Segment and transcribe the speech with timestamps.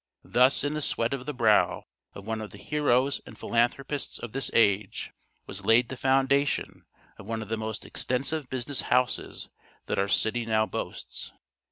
[0.23, 1.83] Thus in the sweat of the brow
[2.15, 5.11] of one of the heroes and philanthropists of this age,
[5.45, 6.85] was laid the foundation
[7.19, 9.51] of one of the most extensive business houses
[9.85, 11.33] that our city now boasts.